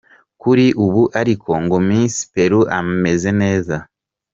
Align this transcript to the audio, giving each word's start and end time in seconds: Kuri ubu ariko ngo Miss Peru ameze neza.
Kuri 0.41 0.65
ubu 0.85 1.03
ariko 1.21 1.51
ngo 1.63 1.77
Miss 1.87 2.15
Peru 2.33 2.59
ameze 2.79 3.29
neza. 3.41 3.75